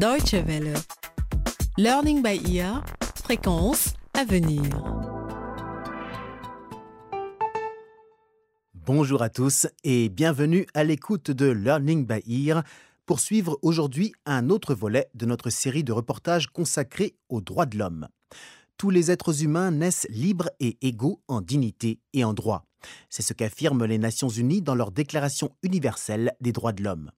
[0.00, 0.72] Deutsche Welle.
[1.76, 2.82] Learning by ear,
[3.22, 4.62] fréquence à venir.
[8.72, 12.62] Bonjour à tous et bienvenue à l'écoute de Learning by Ear
[13.04, 17.76] pour suivre aujourd'hui un autre volet de notre série de reportages consacrés aux droits de
[17.76, 18.08] l'homme.
[18.78, 22.64] Tous les êtres humains naissent libres et égaux en dignité et en droit.
[23.10, 27.10] C'est ce qu'affirment les Nations Unies dans leur Déclaration universelle des droits de l'homme.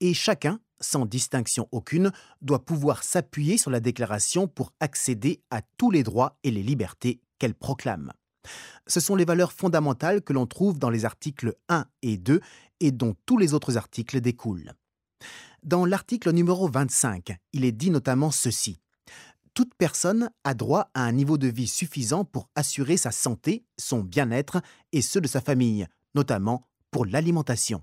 [0.00, 2.12] Et chacun, sans distinction aucune,
[2.42, 7.20] doit pouvoir s'appuyer sur la déclaration pour accéder à tous les droits et les libertés
[7.38, 8.12] qu'elle proclame.
[8.86, 12.40] Ce sont les valeurs fondamentales que l'on trouve dans les articles 1 et 2
[12.80, 14.72] et dont tous les autres articles découlent.
[15.62, 18.80] Dans l'article numéro 25, il est dit notamment ceci.
[19.54, 24.00] Toute personne a droit à un niveau de vie suffisant pour assurer sa santé, son
[24.00, 24.60] bien-être
[24.92, 27.82] et ceux de sa famille, notamment pour l'alimentation.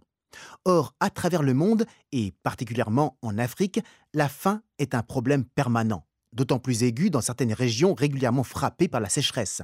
[0.65, 3.79] Or, à travers le monde, et particulièrement en Afrique,
[4.13, 9.01] la faim est un problème permanent, d'autant plus aigu dans certaines régions régulièrement frappées par
[9.01, 9.62] la sécheresse.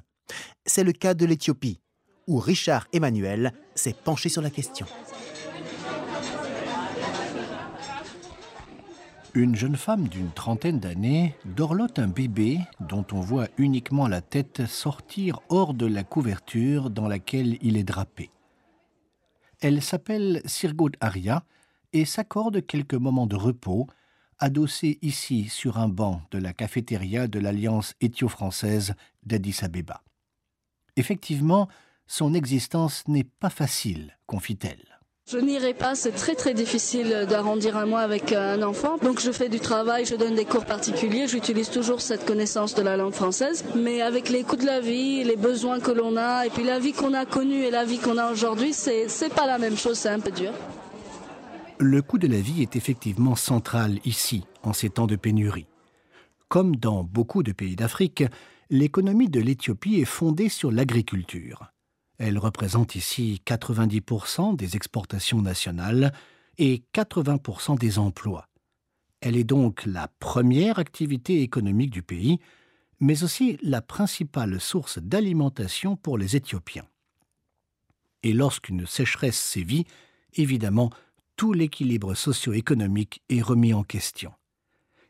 [0.66, 1.82] C'est le cas de l'Éthiopie,
[2.28, 4.86] où Richard Emmanuel s'est penché sur la question.
[9.36, 14.66] Une jeune femme d'une trentaine d'années dorlote un bébé dont on voit uniquement la tête
[14.66, 18.32] sortir hors de la couverture dans laquelle il est drapé.
[19.62, 21.44] Elle s'appelle Sirgoud Aria
[21.92, 23.88] et s'accorde quelques moments de repos,
[24.38, 28.94] adossée ici sur un banc de la cafétéria de l'Alliance éthio-française
[29.24, 30.02] d'Addis Abeba.
[30.96, 31.68] Effectivement,
[32.08, 34.99] son existence n'est pas facile, confie-t-elle.
[35.32, 38.98] Je n'irai pas, c'est très très difficile d'arrondir un mois avec un enfant.
[38.98, 42.82] Donc je fais du travail, je donne des cours particuliers, j'utilise toujours cette connaissance de
[42.82, 43.64] la langue française.
[43.76, 46.80] Mais avec les coûts de la vie, les besoins que l'on a, et puis la
[46.80, 49.78] vie qu'on a connue et la vie qu'on a aujourd'hui, c'est, c'est pas la même
[49.78, 50.52] chose, c'est un peu dur.
[51.78, 55.68] Le coût de la vie est effectivement central ici, en ces temps de pénurie.
[56.48, 58.24] Comme dans beaucoup de pays d'Afrique,
[58.72, 61.72] l'économie de l'Éthiopie est fondée sur l'agriculture.
[62.20, 66.14] Elle représente ici 90% des exportations nationales
[66.58, 68.50] et 80% des emplois.
[69.22, 72.40] Elle est donc la première activité économique du pays,
[73.00, 76.86] mais aussi la principale source d'alimentation pour les Éthiopiens.
[78.24, 79.86] Et lorsqu'une sécheresse sévit,
[80.34, 80.90] évidemment,
[81.38, 84.34] tout l'équilibre socio-économique est remis en question.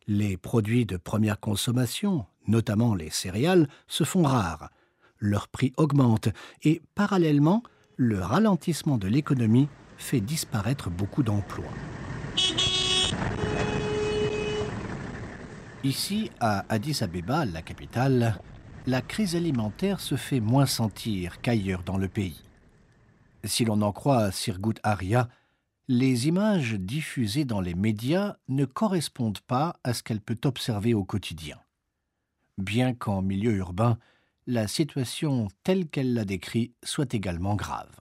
[0.05, 4.69] Les produits de première consommation, notamment les céréales, se font rares,
[5.19, 6.29] leur prix augmente
[6.63, 7.63] et parallèlement,
[7.97, 11.65] le ralentissement de l'économie fait disparaître beaucoup d'emplois.
[15.83, 18.39] Ici, à Addis Abeba, la capitale,
[18.85, 22.43] la crise alimentaire se fait moins sentir qu'ailleurs dans le pays.
[23.43, 25.29] Si l'on en croit Sirgut Aria,
[25.87, 31.03] les images diffusées dans les médias ne correspondent pas à ce qu'elle peut observer au
[31.03, 31.57] quotidien.
[32.57, 33.97] Bien qu'en milieu urbain,
[34.49, 37.91] la situation telle qu'elle l'a décrit soit également grave.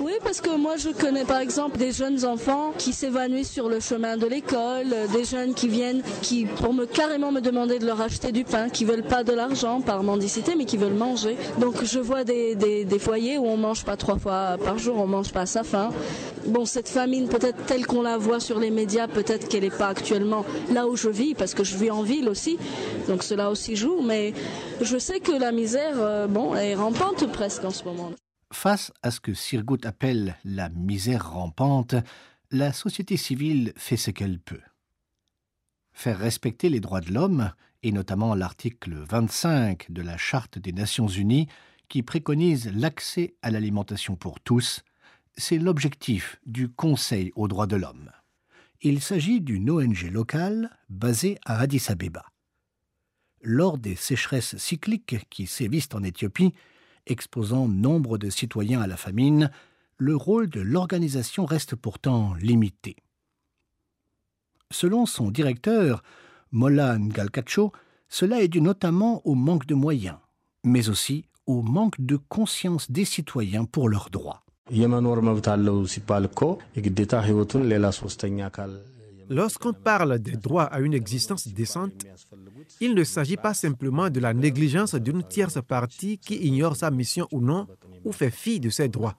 [0.00, 3.80] Oui, parce que moi je connais par exemple des jeunes enfants qui s'évanouissent sur le
[3.80, 8.00] chemin de l'école, des jeunes qui viennent qui pour me carrément me demander de leur
[8.00, 11.36] acheter du pain, qui veulent pas de l'argent par mendicité mais qui veulent manger.
[11.58, 14.96] Donc je vois des, des, des foyers où on mange pas trois fois par jour,
[14.98, 15.90] on mange pas à sa faim.
[16.46, 19.88] Bon, cette famine peut-être telle qu'on la voit sur les médias, peut-être qu'elle n'est pas
[19.88, 22.56] actuellement là où je vis, parce que je vis en ville aussi,
[23.08, 24.32] donc cela aussi joue, mais
[24.80, 28.10] je sais que la misère, euh, bon, est rampante presque en ce moment.
[28.52, 31.94] Face à ce que Sirgut appelle la misère rampante,
[32.50, 34.62] la société civile fait ce qu'elle peut.
[35.92, 41.08] Faire respecter les droits de l'homme, et notamment l'article 25 de la Charte des Nations
[41.08, 41.48] Unies,
[41.88, 44.82] qui préconise l'accès à l'alimentation pour tous,
[45.36, 48.10] c'est l'objectif du Conseil aux droits de l'homme.
[48.80, 52.24] Il s'agit d'une ONG locale basée à Addis Abeba.
[53.42, 56.54] Lors des sécheresses cycliques qui sévissent en Éthiopie,
[57.10, 59.50] exposant nombre de citoyens à la famine,
[59.96, 62.96] le rôle de l'organisation reste pourtant limité.
[64.70, 66.02] Selon son directeur,
[66.52, 67.72] Mola Ngalkacho,
[68.08, 70.16] cela est dû notamment au manque de moyens,
[70.64, 74.42] mais aussi au manque de conscience des citoyens pour leurs droits.
[79.30, 82.06] Lorsqu'on parle des droits à une existence décente,
[82.80, 87.28] il ne s'agit pas simplement de la négligence d'une tierce partie qui ignore sa mission
[87.32, 87.66] ou non,
[88.04, 89.16] ou fait fi de ses droits.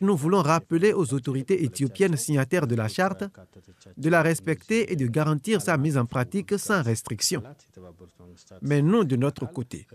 [0.00, 3.24] Nous voulons rappeler aux autorités éthiopiennes signataires de la charte
[3.98, 7.42] de la respecter et de garantir sa mise en pratique sans restriction.
[8.62, 9.86] Mais nous, de notre côté,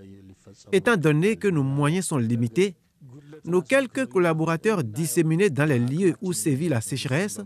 [0.72, 2.76] étant donné que nos moyens sont limités,
[3.46, 7.40] nos quelques collaborateurs disséminés dans les lieux où sévit la sécheresse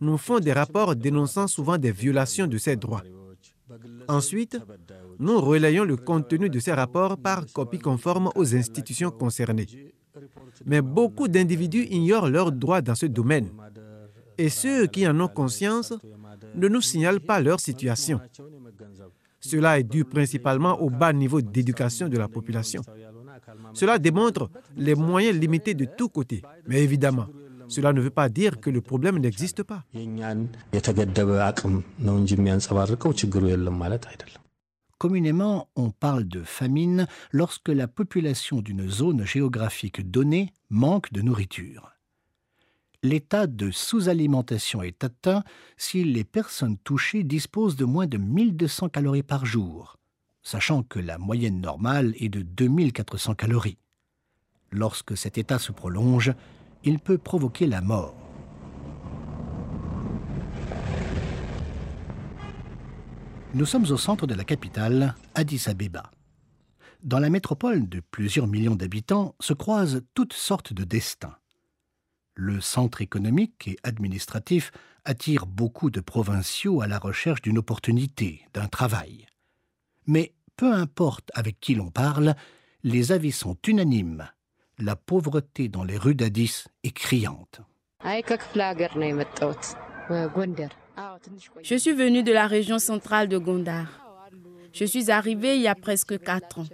[0.00, 3.02] nous font des rapports dénonçant souvent des violations de ces droits.
[4.08, 4.58] Ensuite,
[5.18, 9.66] nous relayons le contenu de ces rapports par copie conforme aux institutions concernées.
[10.64, 13.50] Mais beaucoup d'individus ignorent leurs droits dans ce domaine.
[14.38, 15.92] Et ceux qui en ont conscience
[16.54, 18.20] ne nous signalent pas leur situation.
[19.40, 22.82] Cela est dû principalement au bas niveau d'éducation de la population.
[23.74, 26.42] Cela démontre les moyens limités de tous côtés.
[26.66, 27.26] Mais évidemment,
[27.68, 29.84] cela ne veut pas dire que le problème n'existe pas.
[34.98, 41.92] Communément, on parle de famine lorsque la population d'une zone géographique donnée manque de nourriture.
[43.02, 45.44] L'état de sous-alimentation est atteint
[45.76, 49.98] si les personnes touchées disposent de moins de 1200 calories par jour,
[50.42, 53.78] sachant que la moyenne normale est de 2400 calories.
[54.72, 56.32] Lorsque cet état se prolonge,
[56.86, 58.14] il peut provoquer la mort.
[63.54, 66.10] Nous sommes au centre de la capitale, Addis Abeba.
[67.02, 71.36] Dans la métropole de plusieurs millions d'habitants se croisent toutes sortes de destins.
[72.34, 74.70] Le centre économique et administratif
[75.04, 79.26] attire beaucoup de provinciaux à la recherche d'une opportunité, d'un travail.
[80.06, 82.36] Mais peu importe avec qui l'on parle,
[82.84, 84.28] les avis sont unanimes
[84.78, 87.60] la pauvreté dans les rues d'Addis est criante.
[91.62, 93.86] Je suis venu de la région centrale de Gondar.
[94.72, 96.66] Je suis arrivé il y a presque quatre ans.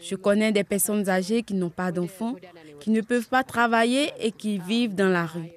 [0.00, 2.36] Je connais des personnes âgées qui n'ont pas d'enfants,
[2.80, 5.50] qui ne peuvent pas travailler et qui vivent dans la rue.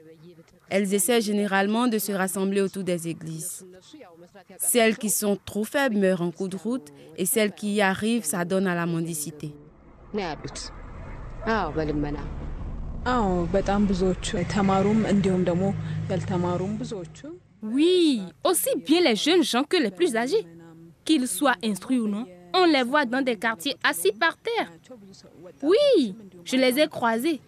[0.70, 3.66] Elles essaient généralement de se rassembler autour des églises.
[4.58, 8.26] Celles qui sont trop faibles meurent en coup de route et celles qui y arrivent
[8.26, 9.54] s'adonnent à la mendicité.
[17.62, 20.46] Oui, aussi bien les jeunes gens que les plus âgés.
[21.06, 24.72] Qu'ils soient instruits ou non, on les voit dans des quartiers assis par terre.
[25.64, 27.42] Oui, je les ai croisés.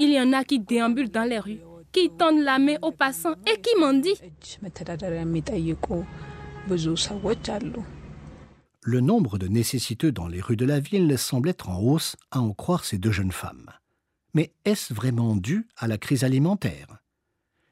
[0.00, 1.60] Il y en a qui déambulent dans les rues,
[1.92, 4.14] qui tendent la main aux passants et qui mendient.
[8.88, 12.40] Le nombre de nécessiteux dans les rues de la ville semble être en hausse, à
[12.40, 13.72] en croire ces deux jeunes femmes.
[14.32, 17.02] Mais est-ce vraiment dû à la crise alimentaire?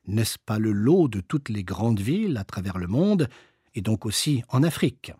[0.09, 3.29] N'est-ce pas le lot de toutes les grandes villes à travers le monde,
[3.77, 5.13] et donc aussi en Afrique?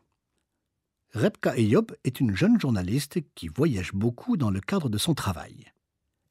[1.13, 5.71] Rebka Eyob est une jeune journaliste qui voyage beaucoup dans le cadre de son travail.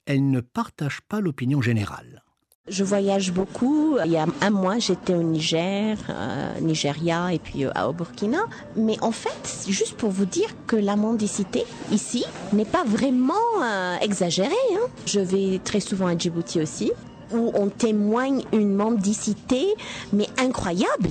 [0.04, 2.23] Elle ne partage pas l'opinion générale.
[2.66, 3.98] Je voyage beaucoup.
[4.06, 8.46] Il y a un mois, j'étais au Niger, euh, Nigeria et puis euh, au Burkina.
[8.74, 12.24] Mais en fait, juste pour vous dire que la mendicité ici
[12.54, 14.54] n'est pas vraiment euh, exagérée.
[14.72, 14.86] Hein.
[15.04, 16.90] Je vais très souvent à Djibouti aussi,
[17.34, 19.66] où on témoigne une mendicité,
[20.14, 21.10] mais incroyable.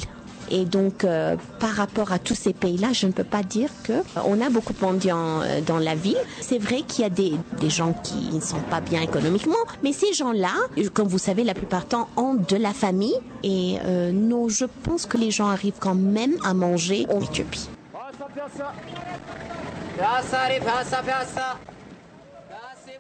[0.56, 3.94] Et donc, euh, par rapport à tous ces pays-là, je ne peux pas dire que
[3.94, 6.20] euh, on a beaucoup de mendiants euh, dans la ville.
[6.42, 9.94] C'est vrai qu'il y a des, des, gens qui ne sont pas bien économiquement, mais
[9.94, 10.54] ces gens-là,
[10.94, 13.16] comme vous savez, la plupart du temps ont de la famille.
[13.42, 17.68] Et euh, non, je pense que les gens arrivent quand même à manger en Éthiopie.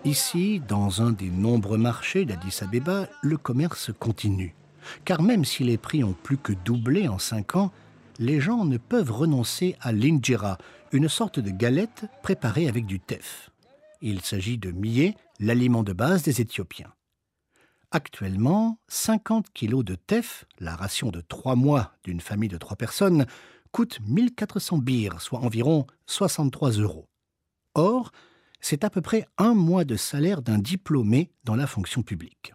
[0.06, 4.56] Ici, dans un des nombreux marchés d'Addis Abeba, le commerce continue.
[5.06, 7.72] Car même si les prix ont plus que doublé en cinq ans,
[8.20, 10.58] les gens ne peuvent renoncer à l'injera,
[10.92, 13.50] une sorte de galette préparée avec du teff.
[14.02, 16.94] Il s'agit de millet, l'aliment de base des Éthiopiens.
[17.92, 23.26] Actuellement, 50 kilos de teff, la ration de trois mois d'une famille de trois personnes,
[23.72, 27.08] coûte 1400 bires, soit environ 63 euros.
[27.76, 28.12] Or,
[28.62, 32.54] c'est à peu près un mois de salaire d'un diplômé dans la fonction publique.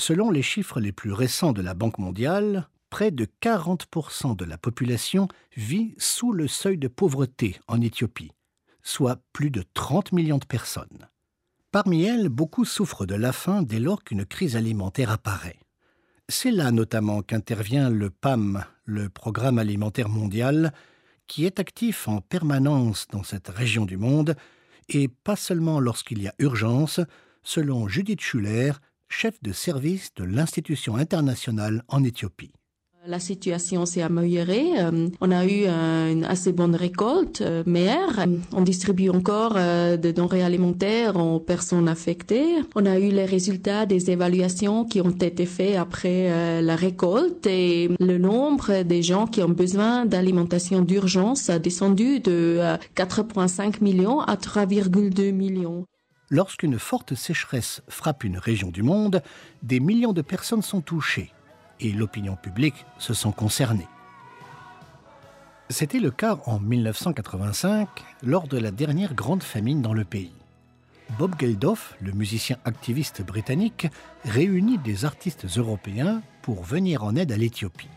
[0.00, 4.56] Selon les chiffres les plus récents de la Banque mondiale, près de 40% de la
[4.56, 5.28] population
[5.58, 8.32] vit sous le seuil de pauvreté en Éthiopie,
[8.82, 11.10] soit plus de 30 millions de personnes.
[11.70, 15.60] Parmi elles, beaucoup souffrent de la faim dès lors qu'une crise alimentaire apparaît.
[16.30, 20.72] C'est là notamment qu'intervient le PAM, le Programme alimentaire mondial,
[21.26, 24.34] qui est actif en permanence dans cette région du monde,
[24.88, 27.00] et pas seulement lorsqu'il y a urgence,
[27.42, 28.72] selon Judith Schuller,
[29.10, 32.52] chef de service de l'institution internationale en Éthiopie.
[33.06, 34.78] La situation s'est améliorée.
[34.78, 38.26] Euh, on a eu une assez bonne récolte euh, meilleure.
[38.52, 42.56] On distribue encore euh, de denrées alimentaires aux personnes affectées.
[42.76, 47.88] On a eu les résultats des évaluations qui ont été faites après la récolte et
[47.98, 52.60] le nombre des gens qui ont besoin d'alimentation d'urgence a descendu de
[52.96, 55.86] 4,5 millions à 3,2 millions.
[56.32, 59.20] Lorsqu'une forte sécheresse frappe une région du monde,
[59.64, 61.32] des millions de personnes sont touchées
[61.80, 63.88] et l'opinion publique se sont concernés.
[65.70, 67.88] C'était le cas en 1985,
[68.22, 70.32] lors de la dernière grande famine dans le pays.
[71.18, 73.88] Bob Geldof, le musicien activiste britannique,
[74.24, 77.88] réunit des artistes européens pour venir en aide à l'Éthiopie.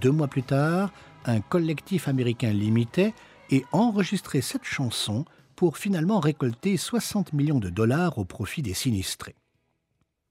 [0.00, 0.92] Deux mois plus tard,
[1.26, 3.12] un collectif américain l'imitait
[3.50, 5.26] et enregistrait cette chanson
[5.58, 9.34] pour finalement récolter 60 millions de dollars au profit des sinistrés.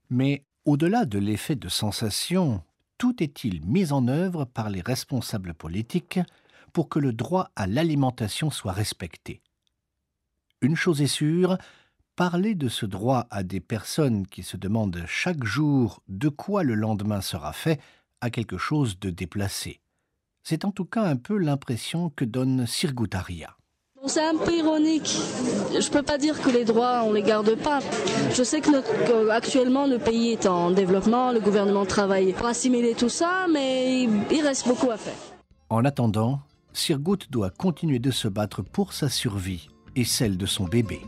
[0.09, 2.63] Mais au-delà de l'effet de sensation,
[2.97, 6.21] tout est-il mis en œuvre par les responsables politiques
[6.71, 9.41] pour que le droit à l'alimentation soit respecté?
[10.61, 11.57] Une chose est sûre,
[12.15, 16.73] parler de ce droit à des personnes qui se demandent chaque jour de quoi le
[16.73, 17.81] lendemain sera fait
[18.21, 19.81] a quelque chose de déplacé.
[20.43, 23.56] C'est en tout cas un peu l'impression que donne Sirgutaria.
[24.07, 25.17] C'est un peu ironique.
[25.71, 27.79] Je ne peux pas dire que les droits, on ne les garde pas.
[28.33, 28.89] Je sais que notre,
[29.29, 34.41] actuellement, le pays est en développement, le gouvernement travaille pour assimiler tout ça, mais il
[34.41, 35.13] reste beaucoup à faire.
[35.69, 36.39] En attendant,
[36.71, 41.01] Sirgut doit continuer de se battre pour sa survie et celle de son bébé.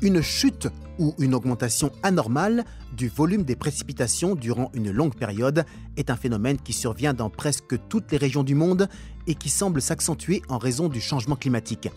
[0.00, 0.68] Une chute
[1.00, 5.64] ou une augmentation anormale du volume des précipitations durant une longue période
[5.96, 8.88] est un phénomène qui survient dans presque toutes les régions du monde
[9.26, 11.88] et qui semble s'accentuer en raison du changement climatique.